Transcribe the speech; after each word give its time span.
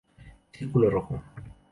Círculo 0.57 0.89
Rojo. 0.89 1.15